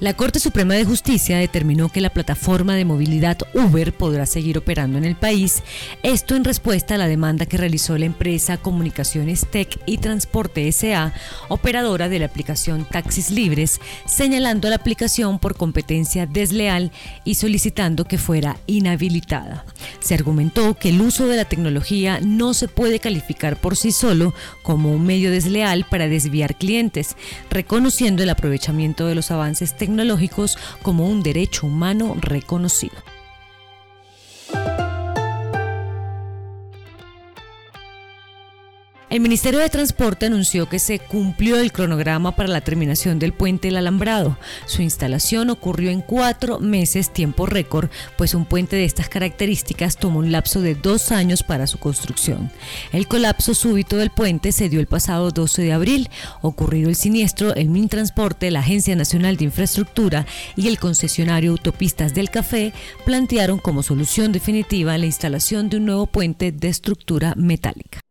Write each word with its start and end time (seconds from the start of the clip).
La 0.00 0.14
Corte 0.14 0.40
Suprema 0.40 0.74
de 0.74 0.84
Justicia 0.84 1.38
determinó 1.38 1.88
que 1.88 2.00
la 2.00 2.10
plataforma 2.10 2.74
de 2.74 2.84
movilidad 2.84 3.38
Uber 3.54 3.92
podrá 3.92 4.26
seguir 4.26 4.58
operando 4.58 4.98
en 4.98 5.04
el 5.04 5.14
país, 5.14 5.62
esto 6.02 6.34
en 6.34 6.42
respuesta 6.42 6.96
a 6.96 6.98
la 6.98 7.06
demanda 7.06 7.46
que 7.46 7.56
realizó 7.56 7.96
la 7.96 8.06
empresa 8.06 8.56
Comunicaciones 8.56 9.46
Tech 9.48 9.78
y 9.86 9.98
Transporte 9.98 10.70
SA, 10.72 11.14
operadora 11.48 12.08
de 12.08 12.18
la 12.18 12.26
aplicación 12.26 12.84
Taxis 12.84 13.30
Libres, 13.30 13.80
señalando 14.04 14.68
la 14.68 14.76
aplicación 14.76 15.38
por 15.38 15.56
competencia 15.56 16.26
desleal 16.26 16.90
y 17.24 17.36
solicitando 17.36 18.04
que 18.04 18.18
fuera 18.18 18.58
inhabilitada. 18.66 19.64
Se 20.00 20.14
argumentó 20.14 20.74
que 20.74 20.88
el 20.88 21.00
uso 21.00 21.28
de 21.28 21.36
la 21.36 21.44
tecnología 21.44 22.18
no 22.20 22.52
se 22.52 22.66
puede 22.66 22.98
calificar 22.98 23.60
por 23.60 23.76
sí 23.76 23.92
solo 23.92 24.34
como 24.64 24.90
un 24.90 25.06
medio 25.06 25.30
desleal 25.30 25.86
para 25.88 26.08
desviar 26.08 26.56
clientes, 26.56 27.16
reconociendo 27.48 28.24
el 28.24 28.30
aprovechamiento 28.30 29.06
de 29.06 29.14
los 29.14 29.30
avances 29.30 29.76
tecnológicos 29.76 29.83
tecnológicos 29.84 30.56
como 30.80 31.06
un 31.06 31.22
derecho 31.22 31.66
humano 31.66 32.16
reconocido. 32.18 33.13
El 39.14 39.20
Ministerio 39.20 39.60
de 39.60 39.70
Transporte 39.70 40.26
anunció 40.26 40.68
que 40.68 40.80
se 40.80 40.98
cumplió 40.98 41.60
el 41.60 41.70
cronograma 41.70 42.34
para 42.34 42.48
la 42.48 42.62
terminación 42.62 43.20
del 43.20 43.32
puente 43.32 43.68
El 43.68 43.76
Alambrado. 43.76 44.36
Su 44.66 44.82
instalación 44.82 45.50
ocurrió 45.50 45.90
en 45.90 46.00
cuatro 46.00 46.58
meses, 46.58 47.12
tiempo 47.12 47.46
récord, 47.46 47.90
pues 48.18 48.34
un 48.34 48.44
puente 48.44 48.74
de 48.74 48.84
estas 48.84 49.08
características 49.08 49.98
tomó 49.98 50.18
un 50.18 50.32
lapso 50.32 50.62
de 50.62 50.74
dos 50.74 51.12
años 51.12 51.44
para 51.44 51.68
su 51.68 51.78
construcción. 51.78 52.50
El 52.90 53.06
colapso 53.06 53.54
súbito 53.54 53.98
del 53.98 54.10
puente 54.10 54.50
se 54.50 54.68
dio 54.68 54.80
el 54.80 54.88
pasado 54.88 55.30
12 55.30 55.62
de 55.62 55.72
abril. 55.72 56.10
Ocurrido 56.42 56.88
el 56.88 56.96
siniestro, 56.96 57.54
el 57.54 57.68
Mintransporte, 57.68 58.50
la 58.50 58.58
Agencia 58.58 58.96
Nacional 58.96 59.36
de 59.36 59.44
Infraestructura 59.44 60.26
y 60.56 60.66
el 60.66 60.80
concesionario 60.80 61.52
Autopistas 61.52 62.14
del 62.14 62.30
Café 62.30 62.72
plantearon 63.04 63.60
como 63.60 63.84
solución 63.84 64.32
definitiva 64.32 64.98
la 64.98 65.06
instalación 65.06 65.68
de 65.68 65.76
un 65.76 65.84
nuevo 65.84 66.06
puente 66.06 66.50
de 66.50 66.66
estructura 66.66 67.34
metálica. 67.36 68.03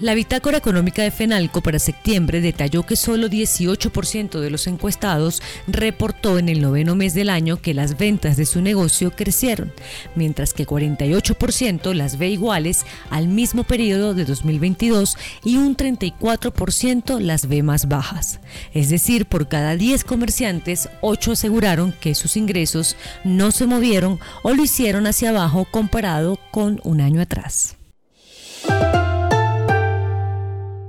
La 0.00 0.14
bitácora 0.14 0.58
económica 0.58 1.02
de 1.02 1.10
Fenalco 1.10 1.60
para 1.60 1.80
septiembre 1.80 2.40
detalló 2.40 2.84
que 2.84 2.94
solo 2.94 3.28
18% 3.28 4.38
de 4.38 4.48
los 4.48 4.68
encuestados 4.68 5.42
reportó 5.66 6.38
en 6.38 6.48
el 6.48 6.60
noveno 6.60 6.94
mes 6.94 7.14
del 7.14 7.28
año 7.28 7.60
que 7.60 7.74
las 7.74 7.98
ventas 7.98 8.36
de 8.36 8.46
su 8.46 8.62
negocio 8.62 9.10
crecieron, 9.10 9.72
mientras 10.14 10.54
que 10.54 10.68
48% 10.68 11.94
las 11.94 12.16
ve 12.16 12.28
iguales 12.28 12.86
al 13.10 13.26
mismo 13.26 13.64
periodo 13.64 14.14
de 14.14 14.24
2022 14.24 15.16
y 15.42 15.56
un 15.56 15.76
34% 15.76 17.18
las 17.18 17.48
ve 17.48 17.64
más 17.64 17.88
bajas. 17.88 18.38
Es 18.74 18.90
decir, 18.90 19.26
por 19.26 19.48
cada 19.48 19.74
10 19.74 20.04
comerciantes, 20.04 20.88
8 21.00 21.32
aseguraron 21.32 21.90
que 21.90 22.14
sus 22.14 22.36
ingresos 22.36 22.94
no 23.24 23.50
se 23.50 23.66
movieron 23.66 24.20
o 24.44 24.54
lo 24.54 24.62
hicieron 24.62 25.08
hacia 25.08 25.30
abajo 25.30 25.66
comparado 25.68 26.38
con 26.52 26.80
un 26.84 27.00
año 27.00 27.20
atrás. 27.20 27.77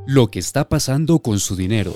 Lo 0.10 0.32
que 0.32 0.40
está 0.40 0.68
pasando 0.68 1.20
con 1.20 1.40
su 1.40 1.56
dinero. 1.56 1.96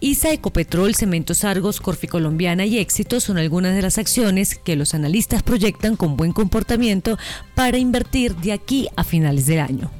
ISA, 0.00 0.32
Ecopetrol, 0.34 0.94
Cementos 0.94 1.44
Argos, 1.44 1.80
Colombiana 1.80 2.66
y 2.66 2.76
Éxito 2.76 3.20
son 3.20 3.38
algunas 3.38 3.74
de 3.74 3.80
las 3.80 3.96
acciones 3.96 4.54
que 4.54 4.76
los 4.76 4.92
analistas 4.92 5.42
proyectan 5.42 5.96
con 5.96 6.18
buen 6.18 6.32
comportamiento 6.32 7.16
para 7.54 7.78
invertir 7.78 8.36
de 8.36 8.52
aquí 8.52 8.88
a 8.94 9.02
finales 9.02 9.46
del 9.46 9.60
año. 9.60 9.90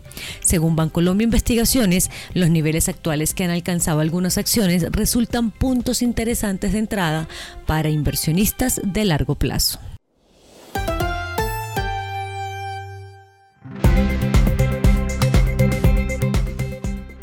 Según 0.40 0.76
Bancolombia 0.76 1.24
Investigaciones, 1.24 2.10
los 2.34 2.50
niveles 2.50 2.90
actuales 2.90 3.32
que 3.32 3.44
han 3.44 3.50
alcanzado 3.50 4.00
algunas 4.00 4.36
acciones 4.36 4.84
resultan 4.92 5.52
puntos 5.52 6.02
interesantes 6.02 6.74
de 6.74 6.80
entrada 6.80 7.28
para 7.64 7.88
inversionistas 7.88 8.78
de 8.84 9.06
largo 9.06 9.36
plazo. 9.36 9.80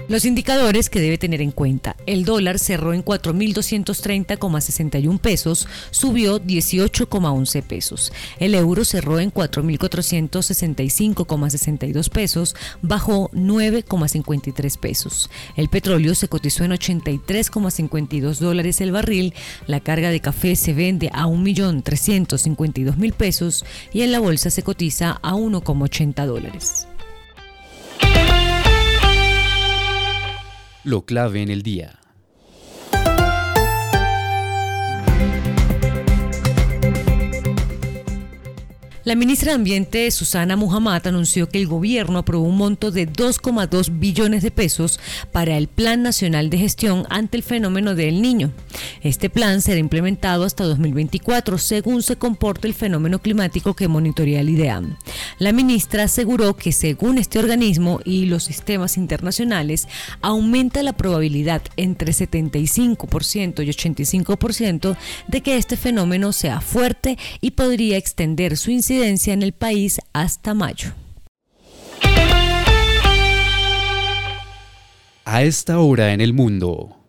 Los 0.10 0.26
indicadores 0.26 0.90
que 0.90 1.00
debe 1.00 1.18
tener 1.18 1.42
en 1.42 1.52
cuenta. 1.52 1.96
El 2.06 2.26
dólar 2.26 2.60
cerró 2.60 2.94
en 2.94 3.06
4.230,61 3.06 5.18
pesos, 5.20 5.66
subió 5.92 6.42
18,11 6.42 7.64
pesos. 7.64 8.12
El 8.38 8.54
euro 8.54 8.84
cerró 8.84 9.22
en 9.22 9.32
4.465,62 9.32 12.10
pesos, 12.10 12.54
bajó 12.82 13.32
9,53 13.32 14.78
pesos. 14.78 15.30
El 15.56 15.70
petróleo 15.70 16.16
se 16.16 16.28
cotizó 16.28 16.66
en 16.66 16.72
83,52 16.72 18.40
dólares 18.40 18.82
el 18.82 18.92
barril. 18.92 19.34
La 19.68 19.80
carga 19.80 20.10
de 20.10 20.20
café 20.20 20.58
se 20.58 20.74
vende 20.74 21.12
a 21.14 21.28
1.352.000 21.28 23.14
pesos 23.14 23.64
y 23.94 24.02
en 24.02 24.12
la 24.12 24.20
bolsa 24.20 24.50
se 24.50 24.64
cotiza 24.64 25.18
a 25.22 25.36
1,80 25.36 26.26
dólares. 26.26 26.88
Lo 30.84 31.06
clave 31.06 31.42
en 31.42 31.50
el 31.50 31.64
día. 31.64 32.00
La 39.06 39.16
ministra 39.16 39.52
de 39.52 39.56
Ambiente, 39.56 40.10
Susana 40.12 40.56
Muhammad, 40.56 41.06
anunció 41.08 41.50
que 41.50 41.58
el 41.58 41.68
gobierno 41.68 42.20
aprobó 42.20 42.46
un 42.46 42.56
monto 42.56 42.90
de 42.90 43.06
2,2 43.06 44.00
billones 44.00 44.44
de 44.44 44.50
pesos 44.50 44.98
para 45.34 45.58
el 45.58 45.68
Plan 45.68 46.04
Nacional 46.04 46.50
de 46.50 46.58
Gestión 46.58 47.06
ante 47.10 47.36
el 47.36 47.44
fenómeno 47.44 47.96
del 47.96 48.22
niño. 48.22 48.52
Este 49.02 49.30
plan 49.30 49.62
será 49.62 49.78
implementado 49.80 50.46
hasta 50.46 50.64
2024, 50.64 51.58
según 51.58 52.02
se 52.02 52.16
comporte 52.16 52.66
el 52.66 52.74
fenómeno 52.74 53.20
climático 53.20 53.74
que 53.74 53.90
monitorea 53.90 54.40
el 54.40 54.52
IDEAM. 54.52 54.96
La 55.40 55.52
ministra 55.52 56.04
aseguró 56.04 56.56
que 56.56 56.72
según 56.72 57.18
este 57.18 57.40
organismo 57.40 58.00
y 58.04 58.26
los 58.26 58.44
sistemas 58.44 58.98
internacionales, 58.98 59.88
aumenta 60.22 60.84
la 60.84 60.94
probabilidad 60.94 61.62
entre 61.78 62.12
75% 62.12 63.64
y 63.64 63.70
85% 63.70 64.98
de 65.28 65.42
que 65.42 65.58
este 65.58 65.78
fenómeno 65.78 66.32
sea 66.34 66.62
fuerte 66.62 67.18
y 67.42 67.52
podría 67.52 67.98
extender 67.98 68.58
su 68.58 68.72
incidencia 68.72 69.34
en 69.34 69.44
el 69.44 69.54
país 69.54 70.00
hasta 70.14 70.54
mayo. 70.54 70.94
A 75.26 75.44
esta 75.44 75.80
hora 75.80 76.14
en 76.14 76.22
el 76.22 76.34
mundo. 76.34 77.03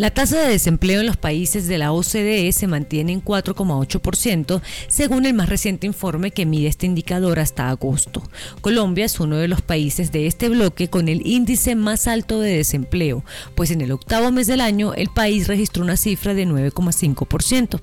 La 0.00 0.10
tasa 0.10 0.40
de 0.40 0.48
desempleo 0.48 1.00
en 1.00 1.06
los 1.06 1.18
países 1.18 1.68
de 1.68 1.76
la 1.76 1.92
OCDE 1.92 2.50
se 2.52 2.66
mantiene 2.66 3.12
en 3.12 3.22
4,8% 3.22 4.62
según 4.88 5.26
el 5.26 5.34
más 5.34 5.50
reciente 5.50 5.86
informe 5.86 6.30
que 6.30 6.46
mide 6.46 6.68
este 6.68 6.86
indicador 6.86 7.38
hasta 7.38 7.68
agosto. 7.68 8.22
Colombia 8.62 9.04
es 9.04 9.20
uno 9.20 9.36
de 9.36 9.46
los 9.46 9.60
países 9.60 10.10
de 10.10 10.26
este 10.26 10.48
bloque 10.48 10.88
con 10.88 11.10
el 11.10 11.26
índice 11.26 11.74
más 11.74 12.06
alto 12.06 12.40
de 12.40 12.56
desempleo, 12.56 13.26
pues 13.54 13.72
en 13.72 13.82
el 13.82 13.92
octavo 13.92 14.30
mes 14.30 14.46
del 14.46 14.62
año 14.62 14.94
el 14.94 15.10
país 15.10 15.48
registró 15.48 15.82
una 15.82 15.98
cifra 15.98 16.32
de 16.32 16.46
9,5%. 16.46 17.78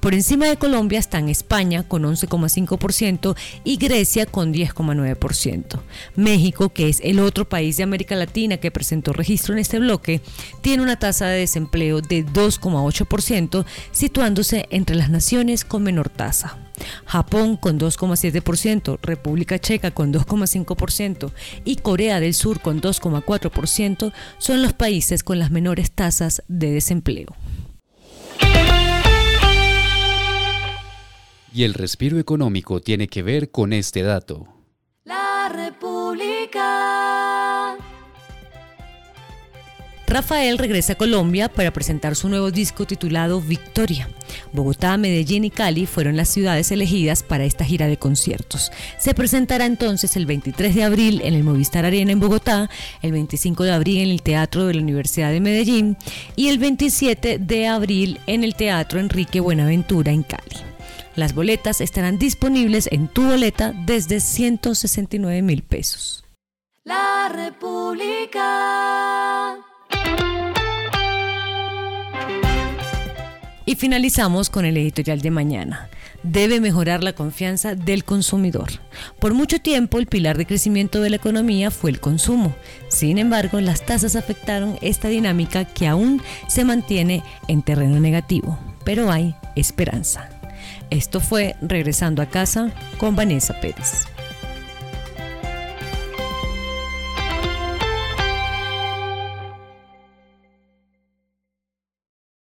Por 0.00 0.14
encima 0.14 0.46
de 0.46 0.56
Colombia 0.56 0.98
están 0.98 1.28
España 1.28 1.86
con 1.86 2.02
11,5% 2.02 3.36
y 3.62 3.76
Grecia 3.76 4.26
con 4.26 4.52
10,9%. 4.52 5.78
México, 6.16 6.70
que 6.70 6.88
es 6.88 6.98
el 7.04 7.20
otro 7.20 7.48
país 7.48 7.76
de 7.76 7.84
América 7.84 8.16
Latina 8.16 8.56
que 8.56 8.72
presentó 8.72 9.12
registro 9.12 9.52
en 9.52 9.60
este 9.60 9.78
bloque, 9.78 10.20
tiene 10.62 10.82
una 10.82 10.98
tasa 10.98 11.28
de 11.28 11.38
desempleo 11.38 11.59
de 11.66 12.24
2,8%, 12.24 13.64
situándose 13.92 14.66
entre 14.70 14.96
las 14.96 15.10
naciones 15.10 15.64
con 15.64 15.82
menor 15.82 16.08
tasa. 16.08 16.58
Japón 17.04 17.56
con 17.56 17.78
2,7%, 17.78 18.98
República 19.02 19.58
Checa 19.58 19.90
con 19.90 20.12
2,5% 20.12 21.32
y 21.64 21.76
Corea 21.76 22.20
del 22.20 22.34
Sur 22.34 22.60
con 22.60 22.80
2,4% 22.80 24.12
son 24.38 24.62
los 24.62 24.72
países 24.72 25.22
con 25.22 25.38
las 25.38 25.50
menores 25.50 25.90
tasas 25.90 26.42
de 26.48 26.70
desempleo. 26.70 27.34
Y 31.52 31.64
el 31.64 31.74
respiro 31.74 32.18
económico 32.18 32.80
tiene 32.80 33.08
que 33.08 33.22
ver 33.22 33.50
con 33.50 33.72
este 33.72 34.02
dato. 34.02 34.59
Rafael 40.10 40.58
regresa 40.58 40.94
a 40.94 40.96
Colombia 40.96 41.48
para 41.48 41.72
presentar 41.72 42.16
su 42.16 42.28
nuevo 42.28 42.50
disco 42.50 42.84
titulado 42.84 43.40
Victoria. 43.40 44.08
Bogotá, 44.52 44.96
Medellín 44.96 45.44
y 45.44 45.50
Cali 45.50 45.86
fueron 45.86 46.16
las 46.16 46.28
ciudades 46.28 46.72
elegidas 46.72 47.22
para 47.22 47.44
esta 47.44 47.64
gira 47.64 47.86
de 47.86 47.96
conciertos. 47.96 48.72
Se 48.98 49.14
presentará 49.14 49.66
entonces 49.66 50.16
el 50.16 50.26
23 50.26 50.74
de 50.74 50.82
abril 50.82 51.20
en 51.22 51.34
el 51.34 51.44
Movistar 51.44 51.84
Arena 51.84 52.10
en 52.10 52.18
Bogotá, 52.18 52.68
el 53.02 53.12
25 53.12 53.62
de 53.62 53.70
abril 53.70 53.98
en 53.98 54.10
el 54.10 54.22
Teatro 54.22 54.66
de 54.66 54.74
la 54.74 54.82
Universidad 54.82 55.30
de 55.30 55.38
Medellín 55.38 55.96
y 56.34 56.48
el 56.48 56.58
27 56.58 57.38
de 57.38 57.68
abril 57.68 58.18
en 58.26 58.42
el 58.42 58.56
Teatro 58.56 58.98
Enrique 58.98 59.38
Buenaventura 59.38 60.10
en 60.10 60.24
Cali. 60.24 60.56
Las 61.14 61.36
boletas 61.36 61.80
estarán 61.80 62.18
disponibles 62.18 62.88
en 62.90 63.06
tu 63.06 63.22
boleta 63.22 63.72
desde 63.86 64.18
169 64.18 65.40
mil 65.42 65.62
pesos. 65.62 66.24
La 66.82 67.30
República. 67.32 68.89
Y 73.70 73.76
finalizamos 73.76 74.50
con 74.50 74.64
el 74.64 74.76
editorial 74.76 75.20
de 75.20 75.30
mañana. 75.30 75.88
Debe 76.24 76.58
mejorar 76.58 77.04
la 77.04 77.12
confianza 77.12 77.76
del 77.76 78.02
consumidor. 78.02 78.68
Por 79.20 79.32
mucho 79.32 79.60
tiempo 79.60 80.00
el 80.00 80.08
pilar 80.08 80.36
de 80.36 80.44
crecimiento 80.44 81.00
de 81.00 81.08
la 81.08 81.14
economía 81.14 81.70
fue 81.70 81.90
el 81.90 82.00
consumo. 82.00 82.52
Sin 82.88 83.16
embargo, 83.16 83.60
las 83.60 83.86
tasas 83.86 84.16
afectaron 84.16 84.76
esta 84.82 85.06
dinámica 85.06 85.66
que 85.66 85.86
aún 85.86 86.20
se 86.48 86.64
mantiene 86.64 87.22
en 87.46 87.62
terreno 87.62 88.00
negativo. 88.00 88.58
Pero 88.84 89.08
hay 89.12 89.36
esperanza. 89.54 90.28
Esto 90.90 91.20
fue 91.20 91.54
Regresando 91.60 92.22
a 92.22 92.26
casa 92.26 92.72
con 92.98 93.14
Vanessa 93.14 93.60
Pérez. 93.60 94.08